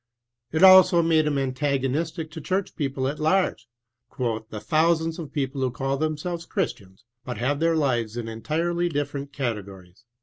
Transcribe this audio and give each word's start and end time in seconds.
It 0.51 0.63
also 0.63 1.03
made 1.03 1.27
him 1.27 1.37
antagonistic 1.37 2.31
to 2.31 2.41
church 2.41 2.75
people 2.75 3.07
at 3.07 3.19
large," 3.19 3.67
the 4.49 4.59
thousands 4.59 5.19
of 5.19 5.31
people 5.31 5.61
who 5.61 5.69
call 5.69 5.97
themselves 5.97 6.47
Christians, 6.47 7.05
but 7.23 7.37
have 7.37 7.59
their 7.59 7.75
lives 7.75 8.17
in 8.17 8.27
entirely 8.27 8.89
different 8.89 9.31
categories." 9.31 10.03